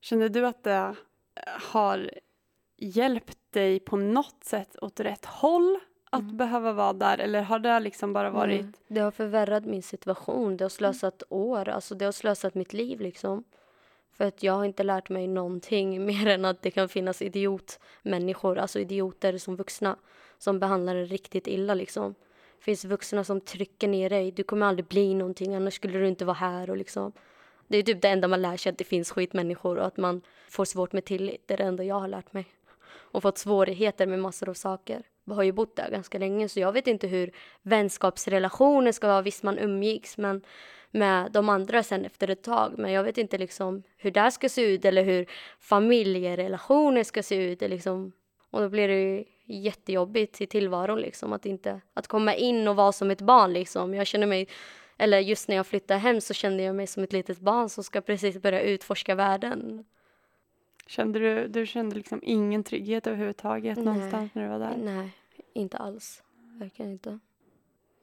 Känner 0.00 0.28
du 0.28 0.46
att 0.46 0.64
det 0.64 0.94
har 1.72 2.10
hjälpt 2.76 3.38
dig 3.50 3.80
på 3.80 3.96
något 3.96 4.44
sätt 4.44 4.76
åt 4.82 5.00
rätt 5.00 5.24
håll 5.24 5.78
att 6.10 6.20
mm. 6.20 6.36
behöva 6.36 6.72
vara 6.72 6.92
där 6.92 7.18
eller 7.18 7.42
har 7.42 7.58
det 7.58 7.80
liksom 7.80 8.12
bara 8.12 8.30
varit? 8.30 8.60
Mm. 8.60 8.72
Det 8.88 9.00
har 9.00 9.10
förvärrat 9.10 9.64
min 9.64 9.82
situation, 9.82 10.56
det 10.56 10.64
har 10.64 10.68
slösat 10.68 11.22
mm. 11.30 11.42
år, 11.42 11.68
alltså 11.68 11.94
det 11.94 12.04
har 12.04 12.12
slösat 12.12 12.54
mitt 12.54 12.72
liv 12.72 13.00
liksom. 13.00 13.44
För 14.16 14.24
att 14.24 14.42
jag 14.42 14.52
har 14.52 14.64
inte 14.64 14.82
lärt 14.82 15.08
mig 15.08 15.26
någonting 15.26 16.06
mer 16.06 16.26
än 16.26 16.44
att 16.44 16.62
det 16.62 16.70
kan 16.70 16.88
finnas 16.88 17.22
idiotmänniskor, 17.22 18.58
alltså 18.58 18.78
idioter 18.78 19.38
som 19.38 19.56
vuxna, 19.56 19.96
som 20.38 20.58
behandlar 20.58 20.96
en 20.96 21.06
riktigt 21.06 21.46
illa 21.46 21.74
liksom. 21.74 22.14
Det 22.58 22.64
finns 22.64 22.84
vuxna 22.84 23.24
som 23.24 23.40
trycker 23.40 23.88
ner 23.88 24.10
dig, 24.10 24.32
du 24.32 24.42
kommer 24.42 24.66
aldrig 24.66 24.86
bli 24.86 25.14
någonting, 25.14 25.54
annars 25.54 25.74
skulle 25.74 25.98
du 25.98 26.08
inte 26.08 26.24
vara 26.24 26.34
här 26.34 26.70
och 26.70 26.76
liksom. 26.76 27.12
Det 27.68 27.78
är 27.78 27.82
typ 27.82 28.02
det 28.02 28.08
enda 28.08 28.28
man 28.28 28.42
lär 28.42 28.56
sig, 28.56 28.70
att 28.70 28.78
det 28.78 28.84
finns 28.84 29.10
skitmänniskor 29.10 29.78
och 29.78 29.86
att 29.86 29.96
man 29.96 30.22
får 30.48 30.64
svårt 30.64 30.92
med 30.92 31.04
tillit. 31.04 31.42
Det 31.46 31.54
är 31.54 31.58
det 31.58 31.64
enda 31.64 31.84
jag 31.84 32.00
har 32.00 32.08
lärt 32.08 32.32
mig. 32.32 32.46
Och 32.92 33.22
fått 33.22 33.38
svårigheter 33.38 34.06
med 34.06 34.18
massor 34.18 34.48
av 34.48 34.54
saker. 34.54 35.02
Jag 35.24 35.34
har 35.34 35.42
ju 35.42 35.52
bott 35.52 35.76
där 35.76 35.90
ganska 35.90 36.18
länge 36.18 36.48
så 36.48 36.60
jag 36.60 36.72
vet 36.72 36.86
inte 36.86 37.06
hur 37.06 37.30
vänskapsrelationer 37.62 38.92
ska 38.92 39.06
vara. 39.08 39.22
Visst 39.22 39.42
man 39.42 39.58
umgicks 39.58 40.18
men 40.18 40.42
med 40.90 41.32
de 41.32 41.48
andra 41.48 41.82
sen 41.82 42.04
efter 42.04 42.30
ett 42.30 42.42
tag. 42.42 42.74
Men 42.78 42.92
jag 42.92 43.04
vet 43.04 43.18
inte 43.18 43.38
liksom 43.38 43.82
hur 43.96 44.10
det 44.10 44.30
ska 44.30 44.48
se 44.48 44.62
ut 44.62 44.84
eller 44.84 45.04
hur 45.04 45.26
familjerelationer 45.60 47.04
ska 47.04 47.22
se 47.22 47.34
ut. 47.34 47.60
Liksom. 47.60 48.12
Och 48.50 48.60
då 48.60 48.68
blir 48.68 48.88
det 48.88 49.24
jättejobbigt 49.44 50.40
i 50.40 50.46
tillvaron 50.46 51.00
liksom 51.00 51.32
att 51.32 51.46
inte 51.46 51.80
att 51.94 52.06
komma 52.06 52.34
in 52.34 52.68
och 52.68 52.76
vara 52.76 52.92
som 52.92 53.10
ett 53.10 53.20
barn 53.20 53.52
liksom. 53.52 53.94
Jag 53.94 54.06
känner 54.06 54.26
mig 54.26 54.48
eller 54.98 55.18
just 55.18 55.48
när 55.48 55.56
jag 55.56 55.66
flyttade 55.66 56.00
hem 56.00 56.20
så 56.20 56.34
kände 56.34 56.62
jag 56.62 56.74
mig 56.74 56.86
som 56.86 57.02
ett 57.02 57.12
litet 57.12 57.38
barn 57.38 57.68
som 57.68 57.84
ska 57.84 58.00
precis 58.00 58.38
börja 58.38 58.60
utforska 58.60 59.14
världen. 59.14 59.84
Kände 60.86 61.18
du, 61.18 61.48
du 61.48 61.66
kände 61.66 61.96
liksom 61.96 62.20
ingen 62.22 62.64
trygghet 62.64 63.06
överhuvudtaget 63.06 63.76
Nej. 63.76 63.84
någonstans 63.84 64.34
när 64.34 64.42
du 64.42 64.48
var 64.48 64.58
där? 64.58 64.76
Nej, 64.76 65.10
inte 65.52 65.76
alls. 65.76 66.22
Verkligen 66.58 66.92
inte. 66.92 67.18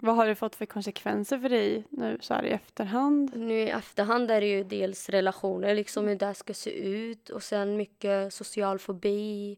Vad 0.04 0.16
har 0.16 0.28
det 0.28 0.36
fått 0.36 0.56
för 0.56 0.66
konsekvenser 0.66 1.40
för 1.40 1.50
dig 1.50 1.84
nu 1.90 2.18
så 2.22 2.34
här 2.34 2.44
i 2.44 2.50
efterhand? 2.50 3.32
Nu 3.36 3.54
i 3.54 3.70
efterhand 3.70 4.32
är 4.32 4.42
det 4.42 4.48
ju 4.48 4.64
dels 4.64 5.10
relationer, 5.10 5.76
liksom 5.76 6.08
hur 6.08 6.16
det 6.16 6.34
ska 6.34 6.54
se 6.54 6.72
ut 6.72 7.30
och 7.30 7.44
sen 7.44 7.78
mycket 7.78 8.34
social 8.34 8.80
fobi, 8.80 9.58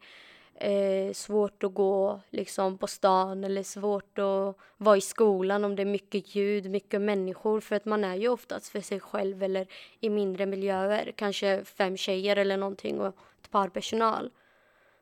eh, 0.55 1.13
svårt 1.13 1.63
att 1.63 1.73
gå 1.73 2.21
liksom, 2.29 2.77
på 2.77 2.87
stan 2.87 3.43
eller 3.43 3.63
svårt 3.63 4.19
att 4.19 4.57
vara 4.77 4.97
i 4.97 5.01
skolan 5.01 5.63
om 5.63 5.75
det 5.75 5.83
är 5.83 5.85
mycket 5.85 6.35
ljud, 6.35 6.69
mycket 6.71 7.01
människor. 7.01 7.59
För 7.59 7.75
att 7.75 7.85
man 7.85 8.03
är 8.03 8.15
ju 8.15 8.29
oftast 8.29 8.69
för 8.69 8.81
sig 8.81 8.99
själv 8.99 9.43
eller 9.43 9.67
i 9.99 10.09
mindre 10.09 10.45
miljöer. 10.45 11.11
Kanske 11.15 11.63
fem 11.63 11.97
tjejer 11.97 12.35
eller 12.35 12.57
någonting 12.57 13.01
och 13.01 13.15
ett 13.41 13.51
par 13.51 13.69
personal. 13.69 14.31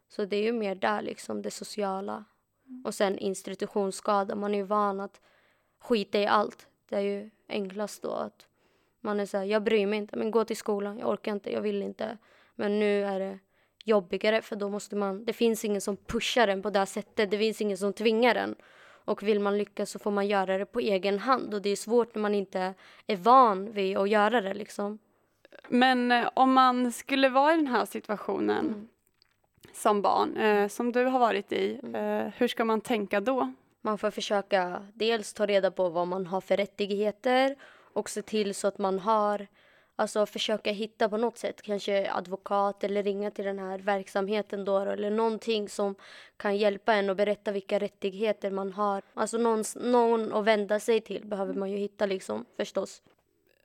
Så 0.07 0.25
det 0.25 0.35
är 0.35 0.43
ju 0.43 0.51
mer 0.51 0.75
där, 0.75 1.01
liksom, 1.01 1.41
det 1.41 1.51
sociala. 1.51 2.25
Och 2.85 2.95
sen 2.95 3.17
institutionsskada. 3.17 4.35
Man 4.35 4.53
är 4.53 4.57
ju 4.57 4.63
van 4.63 4.99
att 4.99 5.21
skita 5.79 6.19
i 6.19 6.25
allt. 6.25 6.67
Det 6.89 6.95
är 6.95 7.01
ju 7.01 7.29
enklast 7.47 8.01
då 8.01 8.11
att 8.11 8.47
man 9.01 9.19
är 9.19 9.25
så 9.25 9.37
här, 9.37 9.45
jag 9.45 9.63
bryr 9.63 9.85
mig 9.85 9.99
inte, 9.99 10.17
men 10.17 10.31
gå 10.31 10.45
till 10.45 10.57
skolan, 10.57 10.97
jag 10.97 11.09
orkar 11.09 11.31
inte, 11.31 11.51
jag 11.51 11.61
vill 11.61 11.81
inte. 11.81 12.17
Men 12.55 12.79
nu 12.79 13.03
är 13.03 13.19
det 13.19 13.39
jobbigare 13.83 14.41
för 14.41 14.55
då 14.55 14.69
måste 14.69 14.95
man, 14.95 15.25
det 15.25 15.33
finns 15.33 15.65
ingen 15.65 15.81
som 15.81 15.97
pushar 15.97 16.47
en 16.47 16.61
på 16.61 16.69
det 16.69 16.85
sättet, 16.85 17.31
det 17.31 17.37
finns 17.37 17.61
ingen 17.61 17.77
som 17.77 17.93
tvingar 17.93 18.35
en. 18.35 18.55
Och 19.05 19.23
vill 19.23 19.39
man 19.39 19.57
lyckas 19.57 19.89
så 19.89 19.99
får 19.99 20.11
man 20.11 20.27
göra 20.27 20.57
det 20.57 20.65
på 20.65 20.79
egen 20.79 21.19
hand 21.19 21.53
och 21.53 21.61
det 21.61 21.69
är 21.69 21.75
svårt 21.75 22.15
när 22.15 22.21
man 22.21 22.35
inte 22.35 22.73
är 23.07 23.15
van 23.15 23.71
vid 23.71 23.97
att 23.97 24.09
göra 24.09 24.41
det 24.41 24.53
liksom. 24.53 24.99
Men 25.67 26.11
eh, 26.11 26.29
om 26.33 26.53
man 26.53 26.91
skulle 26.91 27.29
vara 27.29 27.53
i 27.53 27.55
den 27.55 27.67
här 27.67 27.85
situationen 27.85 28.67
mm. 28.67 28.87
som 29.73 30.01
barn, 30.01 30.37
eh, 30.37 30.67
som 30.67 30.91
du 30.91 31.05
har 31.05 31.19
varit 31.19 31.51
i, 31.51 31.79
mm. 31.83 31.95
eh, 31.95 32.33
hur 32.37 32.47
ska 32.47 32.65
man 32.65 32.81
tänka 32.81 33.21
då? 33.21 33.53
Man 33.81 33.97
får 33.97 34.11
försöka 34.11 34.85
dels 34.93 35.33
ta 35.33 35.45
reda 35.45 35.71
på 35.71 35.89
vad 35.89 36.07
man 36.07 36.25
har 36.25 36.41
för 36.41 36.57
rättigheter 36.57 37.55
och 37.93 38.09
se 38.09 38.21
till 38.21 38.55
så 38.55 38.67
att 38.67 38.77
man 38.77 38.99
har 38.99 39.47
Alltså 39.95 40.25
försöka 40.25 40.71
hitta 40.71 41.09
på 41.09 41.17
något 41.17 41.37
sätt, 41.37 41.61
kanske 41.61 42.11
advokat 42.11 42.83
eller 42.83 43.03
ringa 43.03 43.31
till 43.31 43.45
den 43.45 43.59
här 43.59 43.79
verksamheten 43.79 44.65
då 44.65 44.79
eller 44.79 45.11
någonting 45.11 45.69
som 45.69 45.95
kan 46.37 46.57
hjälpa 46.57 46.93
en 46.93 47.09
och 47.09 47.15
berätta 47.15 47.51
vilka 47.51 47.79
rättigheter 47.79 48.51
man 48.51 48.71
har. 48.71 49.01
Alltså 49.13 49.37
någon, 49.37 49.63
någon 49.75 50.33
att 50.33 50.45
vända 50.45 50.79
sig 50.79 51.01
till 51.01 51.25
behöver 51.25 51.53
man 51.53 51.71
ju 51.71 51.77
hitta 51.77 52.05
liksom 52.05 52.45
förstås. 52.57 53.01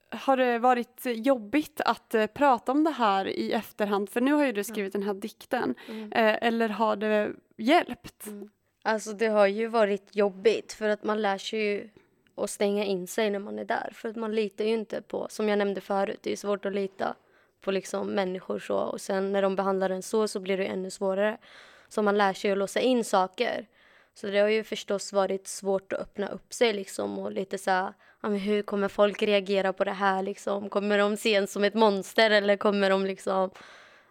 Har 0.09 0.37
det 0.37 0.59
varit 0.59 1.01
jobbigt 1.05 1.81
att 1.81 2.15
uh, 2.15 2.27
prata 2.27 2.73
om 2.73 2.85
det 2.85 2.91
här 2.91 3.27
i 3.27 3.53
efterhand? 3.53 4.11
För 4.11 4.21
nu 4.21 4.33
har 4.33 4.47
ju 4.47 4.53
du 4.53 4.65
skrivit 4.65 4.93
den 4.93 5.03
här 5.03 5.15
dikten. 5.15 5.75
Mm. 5.89 6.05
Uh, 6.05 6.39
eller 6.43 6.69
har 6.69 6.97
det 6.97 7.33
hjälpt? 7.57 8.27
Mm. 8.27 8.51
Alltså 8.83 9.13
det 9.13 9.27
har 9.27 9.47
ju 9.47 9.67
varit 9.67 10.17
jobbigt 10.17 10.73
för 10.73 10.89
att 10.89 11.05
man 11.05 11.23
lär 11.23 11.39
sig 11.39 11.59
ju 11.61 11.89
och 12.37 12.51
stänga 12.51 12.85
in 12.85 13.07
sig 13.07 13.31
när 13.31 13.39
man 13.39 13.59
är 13.59 13.65
där. 13.65 13.91
För 13.93 14.09
att 14.09 14.17
man 14.17 14.35
litar 14.35 14.65
ju 14.65 14.75
inte 14.75 15.03
på, 15.03 15.27
som 15.31 15.49
jag 15.49 15.59
nämnde 15.59 15.81
förut, 15.81 16.19
det 16.23 16.33
är 16.33 16.37
svårt 16.37 16.67
att 16.67 16.75
lita 16.75 17.15
på 17.61 17.71
liksom 17.71 18.09
människor 18.09 18.59
så. 18.59 18.77
Och 18.77 19.01
sen 19.01 19.33
när 19.33 19.43
de 19.43 19.57
behandlar 19.57 19.91
en 19.91 20.03
så, 20.03 20.29
så 20.29 20.41
blir 20.41 20.57
det 20.57 20.65
ännu 20.65 20.91
svårare. 20.91 21.39
Så 21.89 22.03
man 22.03 22.19
lär 22.19 22.33
sig 22.33 22.53
att 22.53 22.59
låsa 22.59 22.81
in 22.81 23.05
saker. 23.05 23.67
Så 24.15 24.27
det 24.27 24.39
har 24.39 24.49
ju 24.49 24.65
förstås 24.65 25.13
varit 25.13 25.47
svårt 25.47 25.93
att 25.93 26.01
öppna 26.01 26.29
upp 26.29 26.53
sig 26.53 26.73
liksom 26.73 27.19
och 27.19 27.33
lite 27.33 27.59
så 27.59 27.71
här, 27.71 27.93
ja, 28.23 28.29
men 28.29 28.39
hur 28.39 28.63
kommer 28.63 28.89
folk 28.89 29.23
reagera 29.23 29.73
på 29.73 29.85
det 29.85 29.93
här 29.93 30.23
liksom? 30.23 30.69
Kommer 30.69 30.99
de 30.99 31.17
se 31.17 31.35
en 31.35 31.47
som 31.47 31.65
ett 31.65 31.75
monster 31.75 32.31
eller 32.31 32.57
kommer 32.57 32.91
de 32.91 33.07
liksom, 33.07 33.51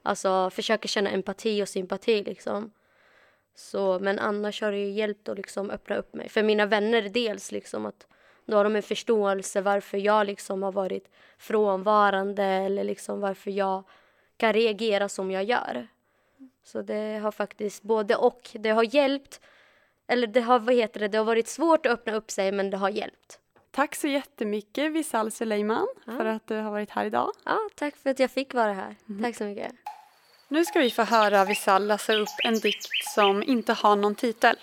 alltså 0.01 0.49
försöka 0.49 0.87
känna 0.87 1.09
empati 1.09 1.63
och 1.63 1.69
sympati 1.69 2.23
liksom? 2.23 2.71
Så, 3.55 3.99
men 3.99 4.19
annars 4.19 4.61
har 4.61 4.71
det 4.71 4.77
ju 4.77 4.91
hjälpt 4.91 5.29
att 5.29 5.37
liksom 5.37 5.69
öppna 5.69 5.95
upp 5.95 6.13
mig. 6.13 6.29
För 6.29 6.43
mina 6.43 6.65
vänner 6.65 7.01
dels 7.01 7.51
liksom 7.51 7.85
att 7.85 8.07
då 8.45 8.57
har 8.57 8.63
de 8.63 8.75
en 8.75 8.83
förståelse 8.83 9.61
varför 9.61 9.97
jag 9.97 10.27
liksom 10.27 10.63
har 10.63 10.71
varit 10.71 11.09
frånvarande 11.37 12.43
eller 12.43 12.83
liksom 12.83 13.19
varför 13.19 13.51
jag 13.51 13.83
kan 14.37 14.53
reagera 14.53 15.09
som 15.09 15.31
jag 15.31 15.43
gör. 15.43 15.87
Så 16.63 16.81
det 16.81 17.19
har 17.23 17.31
faktiskt 17.31 17.83
både 17.83 18.15
och. 18.15 18.49
Det 18.53 18.69
har 18.69 18.95
hjälpt, 18.95 19.41
eller 20.07 20.27
det 20.27 20.41
har, 20.41 20.59
vad 20.59 20.75
heter 20.75 20.99
det, 20.99 21.07
det 21.07 21.17
har 21.17 21.25
varit 21.25 21.47
svårt 21.47 21.85
att 21.85 21.91
öppna 21.91 22.15
upp 22.15 22.31
sig 22.31 22.51
men 22.51 22.69
det 22.69 22.77
har 22.77 22.89
hjälpt. 22.89 23.39
Tack 23.71 23.95
så 23.95 24.07
jättemycket 24.07 24.91
Visal 24.91 25.31
Suleiman 25.31 25.87
ja. 26.05 26.17
för 26.17 26.25
att 26.25 26.47
du 26.47 26.55
har 26.55 26.71
varit 26.71 26.89
här 26.89 27.05
idag. 27.05 27.31
Ja, 27.45 27.59
tack 27.75 27.95
för 27.95 28.09
att 28.09 28.19
jag 28.19 28.31
fick 28.31 28.53
vara 28.53 28.73
här. 28.73 28.95
Mm. 29.09 29.23
Tack 29.23 29.35
så 29.35 29.43
mycket. 29.43 29.71
Nu 30.47 30.65
ska 30.65 30.79
vi 30.79 30.91
få 30.91 31.03
höra 31.03 31.45
Visal 31.45 31.87
läsa 31.87 32.13
upp 32.13 32.29
en 32.43 32.59
dikt 32.59 32.87
som 33.15 33.43
inte 33.43 33.73
har 33.73 33.95
någon 33.95 34.15
titel. 34.15 34.55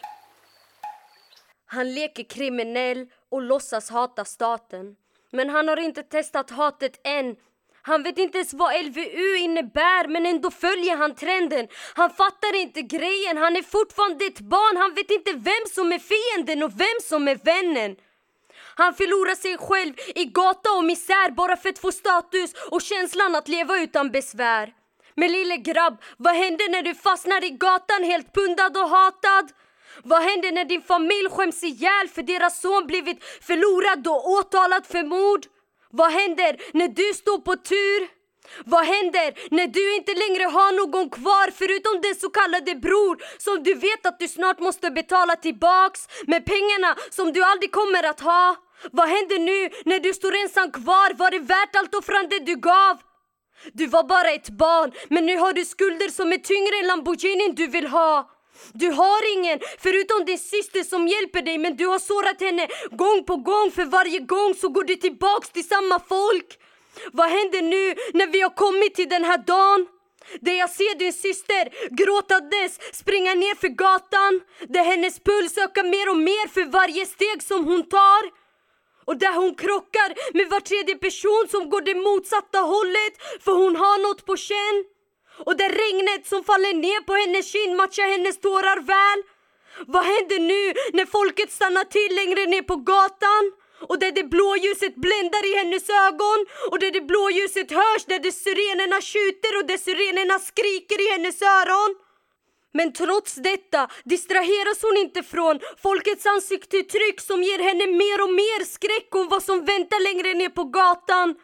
Han 1.67 1.95
leker 1.95 2.23
kriminell 2.23 3.07
och 3.33 3.43
låtsas 3.43 3.91
hata 3.91 4.25
staten. 4.25 4.97
Men 5.31 5.49
han 5.49 5.69
har 5.69 5.77
inte 5.77 6.03
testat 6.03 6.51
hatet 6.51 7.01
än. 7.05 7.37
Han 7.83 8.03
vet 8.03 8.19
inte 8.19 8.39
ens 8.39 8.55
vad 8.55 8.85
LVU 8.85 9.37
innebär 9.37 10.09
men 10.09 10.27
ändå 10.27 10.51
följer 10.51 10.97
han 10.97 11.15
trenden. 11.15 11.69
Han 11.95 12.11
fattar 12.11 12.55
inte 12.57 12.83
grejen, 12.83 13.37
han 13.37 13.57
är 13.57 13.63
fortfarande 13.63 14.25
ett 14.25 14.41
barn. 14.41 14.77
Han 14.77 14.95
vet 14.95 15.11
inte 15.11 15.33
vem 15.33 15.65
som 15.75 15.93
är 15.93 15.99
fienden 15.99 16.63
och 16.63 16.81
vem 16.81 16.99
som 17.03 17.29
är 17.29 17.37
vännen. 17.37 17.97
Han 18.75 18.95
förlorar 18.95 19.35
sig 19.35 19.59
själv 19.59 19.95
i 20.15 20.25
gata 20.25 20.73
och 20.73 20.85
misär 20.85 21.31
bara 21.31 21.57
för 21.57 21.69
att 21.69 21.79
få 21.79 21.93
status 21.93 22.55
och 22.71 22.83
känslan 22.83 23.35
att 23.35 23.49
leva 23.49 23.79
utan 23.79 24.11
besvär. 24.11 24.73
Men 25.15 25.33
lille 25.33 25.57
grabb, 25.57 26.03
vad 26.17 26.35
händer 26.35 26.71
när 26.71 26.83
du 26.83 26.95
fastnar 26.95 27.45
i 27.45 27.51
gatan 27.51 28.05
helt 28.05 28.35
pundad 28.35 28.77
och 28.77 28.89
hatad? 28.89 29.53
Vad 30.05 30.23
händer 30.23 30.53
när 30.53 30.65
din 30.65 30.83
familj 30.83 31.29
skäms 31.31 31.65
ihjäl 31.65 32.09
för 32.15 32.23
deras 32.23 32.61
son 32.61 32.87
blivit 32.87 33.25
förlorad 33.41 34.07
och 34.07 34.31
åtalad 34.31 34.87
för 34.87 35.03
mord? 35.03 35.47
Vad 35.91 36.13
händer 36.13 36.57
när 36.73 36.89
du 36.89 37.15
står 37.15 37.39
på 37.39 37.57
tur? 37.57 38.23
Vad 38.65 38.85
händer 38.85 39.29
när 39.57 39.67
du 39.67 39.97
inte 39.97 40.15
längre 40.15 40.45
har 40.45 40.73
någon 40.73 41.11
kvar 41.11 41.51
förutom 41.51 42.01
den 42.01 42.15
så 42.15 42.29
kallade 42.31 42.75
bror 42.75 43.15
som 43.39 43.63
du 43.63 43.75
vet 43.75 44.07
att 44.07 44.19
du 44.19 44.29
snart 44.29 44.61
måste 44.61 44.91
betala 44.91 45.37
tillbaks 45.37 46.01
med 46.27 46.47
pengarna 46.47 46.97
som 47.11 47.33
du 47.33 47.43
aldrig 47.43 47.73
kommer 47.73 48.03
att 48.03 48.21
ha? 48.21 48.57
Vad 48.93 49.09
händer 49.09 49.39
nu 49.39 49.71
när 49.85 50.01
du 50.01 50.15
står 50.15 50.35
ensam 50.43 50.71
kvar? 50.71 51.15
Var 51.15 51.31
det 51.31 51.39
värt 51.39 51.77
allt 51.77 51.95
offrande 51.95 52.39
du 52.39 52.57
gav? 52.57 52.97
Du 53.73 53.87
var 53.87 54.03
bara 54.03 54.31
ett 54.31 54.49
barn, 54.49 54.93
men 55.09 55.27
nu 55.27 55.37
har 55.37 55.53
du 55.53 55.65
skulder 55.65 56.09
som 56.09 56.33
är 56.33 56.39
tyngre 56.39 56.75
än 56.81 56.87
Lamborghinin 56.87 57.55
du 57.55 57.67
vill 57.67 57.87
ha. 57.87 58.32
Du 58.73 58.91
har 58.91 59.39
ingen 59.39 59.61
förutom 59.79 60.25
din 60.25 60.39
syster 60.39 60.83
som 60.83 61.09
hjälper 61.09 61.43
dig 61.43 61.59
men 61.59 61.77
du 61.77 61.87
har 61.87 61.99
sårat 61.99 62.41
henne 62.41 62.69
gång 62.91 63.25
på 63.25 63.37
gång 63.37 63.71
för 63.71 63.85
varje 63.85 64.19
gång 64.19 64.55
så 64.55 64.69
går 64.69 64.85
du 64.85 64.97
tillbaks 64.97 65.51
till 65.51 65.69
samma 65.69 66.01
folk. 66.01 66.59
Vad 67.13 67.31
händer 67.31 67.63
nu 67.63 67.95
när 68.19 68.27
vi 68.27 68.41
har 68.41 68.51
kommit 68.51 68.95
till 68.95 69.09
den 69.09 69.25
här 69.25 69.39
dagen? 69.39 69.87
Där 70.41 70.53
jag 70.53 70.71
ser 70.71 70.99
din 70.99 71.13
syster 71.13 71.69
gråtandes 71.91 72.79
springa 72.93 73.35
ner 73.35 73.55
för 73.55 73.69
gatan. 73.69 74.41
Där 74.69 74.85
hennes 74.85 75.21
puls 75.21 75.59
ökar 75.59 75.85
mer 75.85 76.11
och 76.11 76.17
mer 76.17 76.49
för 76.49 76.65
varje 76.65 77.07
steg 77.07 77.43
som 77.43 77.65
hon 77.65 77.89
tar. 77.89 78.43
Och 79.05 79.17
där 79.17 79.35
hon 79.35 79.55
krockar 79.55 80.35
med 80.35 80.49
var 80.51 80.61
tredje 80.61 80.95
person 80.95 81.47
som 81.51 81.71
går 81.71 81.81
det 81.81 81.95
motsatta 81.95 82.59
hållet 82.59 83.15
för 83.45 83.53
hon 83.53 83.77
har 83.77 83.99
något 84.09 84.27
på 84.27 84.37
känn. 84.37 84.85
Och 85.47 85.57
det 85.57 85.69
regnet 85.69 86.27
som 86.27 86.45
faller 86.45 86.75
ner 86.75 87.01
på 87.09 87.13
hennes 87.23 87.53
kind 87.53 87.77
matchar 87.77 88.09
hennes 88.15 88.41
tårar 88.41 88.81
väl. 88.93 89.21
Vad 89.87 90.05
händer 90.05 90.39
nu 90.39 90.65
när 90.97 91.07
folket 91.07 91.53
stannar 91.53 91.85
till 91.85 92.17
längre 92.21 92.47
ner 92.47 92.63
på 92.63 92.77
gatan? 92.77 93.45
Och 93.89 93.99
där 93.99 94.13
det 94.13 94.25
blåljuset 94.25 94.95
bländar 94.95 95.45
i 95.51 95.53
hennes 95.61 95.87
ögon 96.07 96.41
och 96.71 96.79
där 96.79 96.91
det 96.91 97.01
blåljuset 97.01 97.71
hörs 97.71 98.05
där 98.05 98.19
det 98.19 98.33
sirenerna 98.33 99.01
skjuter 99.01 99.53
och 99.59 99.67
där 99.67 99.77
sirenerna 99.87 100.39
skriker 100.39 100.99
i 101.05 101.13
hennes 101.13 101.43
öron. 101.43 101.93
Men 102.75 102.93
trots 102.93 103.35
detta 103.35 103.89
distraheras 104.05 104.83
hon 104.83 104.97
inte 104.97 105.23
från 105.23 105.61
folkets 105.83 106.27
ansiktsuttryck 106.27 107.21
som 107.21 107.43
ger 107.43 107.59
henne 107.59 107.87
mer 107.87 108.23
och 108.23 108.33
mer 108.43 108.65
skräck 108.65 109.15
om 109.15 109.29
vad 109.29 109.43
som 109.43 109.65
väntar 109.65 110.01
längre 110.09 110.35
ner 110.35 110.49
på 110.49 110.65
gatan. 110.65 111.35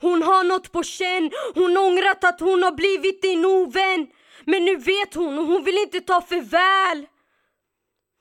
Hon 0.00 0.22
har 0.22 0.44
något 0.44 0.72
på 0.72 0.82
känn, 0.82 1.30
hon 1.54 1.76
ångrat 1.76 2.24
att 2.24 2.40
hon 2.40 2.62
har 2.62 2.72
blivit 2.72 3.22
din 3.22 3.44
ovän. 3.44 4.06
Men 4.44 4.64
nu 4.64 4.76
vet 4.76 5.14
hon 5.14 5.38
och 5.38 5.46
hon 5.46 5.64
vill 5.64 5.78
inte 5.78 6.00
ta 6.00 6.20
farväl. 6.20 7.06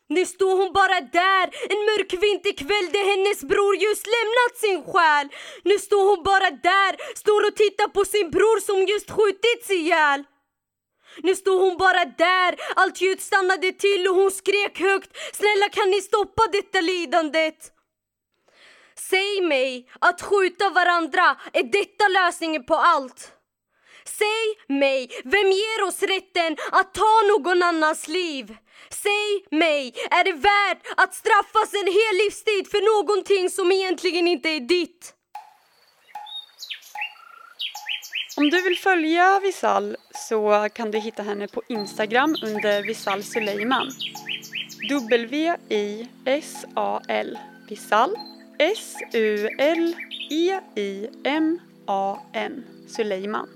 Nu 0.10 0.26
står 0.26 0.58
hon 0.58 0.74
bara 0.74 1.02
där 1.02 1.46
en 1.74 1.82
mörk 1.90 2.14
vinterkväll 2.14 2.88
där 2.96 3.06
hennes 3.12 3.44
bror 3.44 3.76
just 3.76 4.06
lämnat 4.16 4.54
sin 4.64 4.80
själ. 4.92 5.28
Nu 5.64 5.80
står 5.80 6.04
hon 6.10 6.24
bara 6.24 6.50
där, 6.50 7.16
står 7.16 7.48
och 7.48 7.56
tittar 7.56 7.88
på 7.88 8.06
sin 8.06 8.32
bror 8.32 8.60
som 8.60 8.86
just 8.94 9.12
skjutits 9.12 9.70
ihjäl. 9.70 10.24
Nu 11.24 11.36
står 11.36 11.60
hon 11.60 11.78
bara 11.78 12.06
där, 12.06 12.56
allt 12.76 13.02
ljud 13.02 13.22
stannade 13.22 13.72
till 13.72 14.08
och 14.08 14.16
hon 14.16 14.32
skrek 14.32 14.80
högt. 14.80 15.12
Snälla 15.34 15.70
kan 15.70 15.90
ni 15.90 16.02
stoppa 16.02 16.44
detta 16.52 16.82
lidandet? 16.82 17.60
Säg 18.96 19.42
mig 19.42 19.90
att 20.02 20.22
skjuta 20.22 20.70
varandra, 20.70 21.38
är 21.54 21.64
detta 21.64 22.08
lösningen 22.08 22.64
på 22.66 22.76
allt? 22.76 23.32
Säg 24.06 24.78
mig, 24.80 25.10
vem 25.24 25.52
ger 25.52 25.84
oss 25.88 26.04
rätten 26.04 26.58
att 26.72 26.94
ta 26.94 27.22
någon 27.28 27.64
annans 27.64 28.08
liv? 28.08 28.58
Säg 28.90 29.46
mig, 29.52 29.94
är 30.12 30.24
det 30.24 30.34
värt 30.34 30.82
att 30.98 31.14
straffas 31.14 31.74
en 31.74 31.88
hel 31.88 32.18
livstid 32.24 32.68
för 32.72 32.82
någonting 32.96 33.50
som 33.50 33.72
egentligen 33.72 34.28
inte 34.28 34.50
är 34.50 34.60
ditt? 34.60 35.14
Om 38.38 38.50
du 38.50 38.62
vill 38.62 38.78
följa 38.78 39.40
Visal 39.40 39.98
så 40.30 40.70
kan 40.74 40.92
du 40.92 41.00
hitta 41.00 41.24
henne 41.24 41.48
på 41.48 41.62
Instagram 41.68 42.36
under 42.44 42.84
Visal 42.84 43.24
Suleiman. 43.24 43.92
W-I-S-A-L 44.90 46.10
Visal 47.70 48.18
S-U-L-E-I-M-A-N 48.62 49.94
Suleiman. 52.88 53.50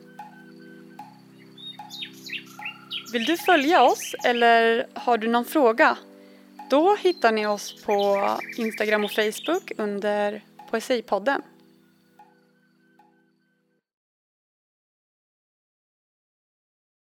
Vill 3.13 3.25
du 3.25 3.37
följa 3.37 3.83
oss 3.83 4.15
eller 4.25 4.87
har 4.93 5.17
du 5.17 5.27
någon 5.27 5.45
fråga? 5.45 5.97
Då 6.69 6.95
hittar 6.95 7.31
ni 7.31 7.47
oss 7.47 7.83
på 7.83 8.29
Instagram 8.57 9.05
och 9.05 9.11
Facebook 9.11 9.71
under 9.77 10.41
Poesipodden. 10.69 11.41